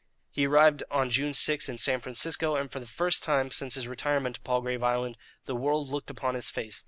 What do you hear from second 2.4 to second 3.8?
and for the first time, since